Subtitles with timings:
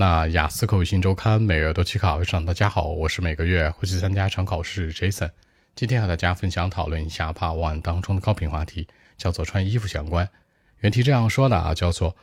[0.00, 5.28] 那雅思口语新周刊每月都期考上，大家好，我是每个月会去参加一场考试 Jason。
[5.74, 10.26] 今天和大家分享讨论一下 Part One 当中的高频话题，叫做穿衣服相关。
[10.78, 12.16] 原题这样说的啊，叫做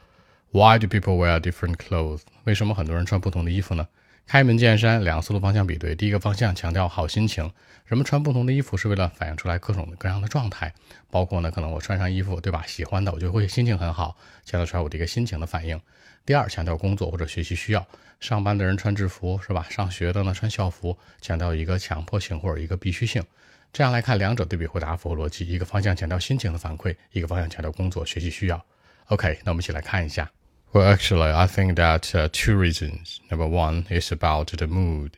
[0.50, 2.22] Why do people wear different clothes？
[2.46, 3.88] 为什么很多人穿不同的衣服呢？
[4.28, 5.96] 开门见山，两个思路方向比对。
[5.96, 7.50] 第一个方向强调好心情，
[7.86, 10.74] 人们穿不同的衣服是为了反映出来各种各样的状态，
[11.10, 12.62] 包括呢，可能我穿上衣服，对吧？
[12.68, 15.80] 喜欢的，我就会心情很好，强调出来我的一个心情的反应。
[16.26, 17.88] 第二，强调工作或者学习需要，
[18.20, 19.66] 上班的人穿制服是吧？
[19.70, 23.24] 上学的呢穿校服，强调一个强迫性或者一个必须性。
[23.72, 28.62] 这样来看，两者对比回答符合逻辑，一个方向强调心情的反馈，一个方向强调工作学习需要。
[29.06, 30.30] OK，那我们一起来看一下。
[30.78, 33.20] Well, actually, I think that uh, two reasons.
[33.32, 35.18] Number one is about the mood.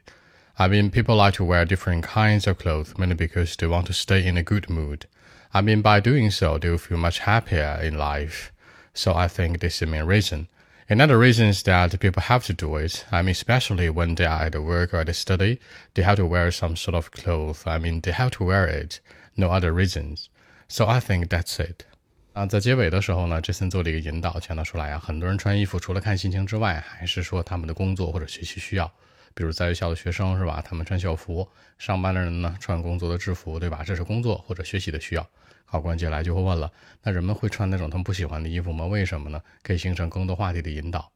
[0.58, 3.94] I mean, people like to wear different kinds of clothes mainly because they want to
[3.94, 5.06] stay in a good mood.
[5.54, 8.54] I mean, by doing so, they will feel much happier in life.
[8.94, 10.48] So I think this is the main reason.
[10.88, 13.04] Another reason is that people have to do it.
[13.12, 15.60] I mean, especially when they are at work or at study,
[15.94, 17.64] they have to wear some sort of clothes.
[17.66, 19.02] I mean, they have to wear it.
[19.36, 20.30] No other reasons.
[20.70, 21.86] So I think that's it.
[22.34, 28.90] 啊，在结尾的时候呢，杰森做了一个引导，强调出来啊，很多人穿衣服除了看心情之外，还是说他们的工作或者学习需要。
[29.34, 31.44] 比如在学校的学生是吧，他们穿校服；
[31.78, 33.84] 上班的人呢，穿工作的制服，对吧？
[33.84, 35.28] 这是工作或者学习的需要。
[35.66, 36.72] 考官接下来就会问了，
[37.04, 38.86] 那人们会穿那种他们不喜欢的衣服吗？
[38.86, 39.42] 为什么呢？
[39.64, 41.12] 可以形成更多话题的引导。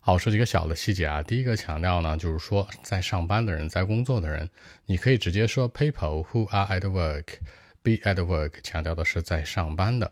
[0.00, 1.22] 好，说几个小的细节啊。
[1.22, 4.48] 第一个强调呢，就是说在上班的人，在工作的人，
[4.86, 10.10] 你可以直接说 people who are at work，be at work，强调的是在上班的。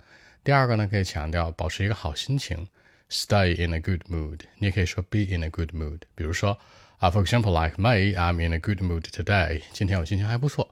[0.49, 2.67] 第二个呢，可以强调保持一个好心情
[3.11, 4.41] ，stay in a good mood。
[4.57, 6.01] 你也可以说 be in a good mood。
[6.15, 6.59] 比如说
[6.97, 9.61] 啊，for example like me，I'm in a good mood today。
[9.75, 10.67] 今天我心情还不错。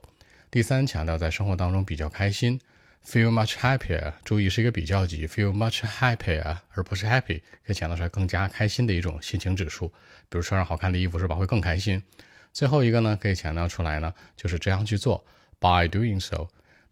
[0.49, 2.59] 第三，强调在生活当中比较开心
[3.05, 4.13] ，feel much happier。
[4.23, 9.89] 注意是一个比较级，feel much happier，而不是 happy，可以强调出来更加开心的一种心情指数。
[10.27, 12.01] 比如穿上好看的衣服是吧，会更开心。
[12.51, 15.23] 最后一个呢，可以强调出来呢，就是这样去做
[15.59, 16.47] ，by doing so。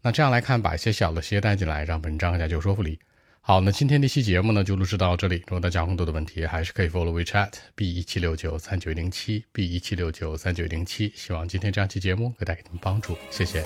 [0.06, 2.96] 那这样来看，把一些小的细节带进来，让文章更加具有说服力。
[3.40, 5.38] 好，那今天这期节目呢就录制到这里。
[5.48, 11.12] 如果大家有更多的问题，还是可以 follow WeChat B 一七六九三九零七 B 一七六九三九零七。
[11.16, 13.64] 希望今天这样期节目给带给你们帮助，谢谢。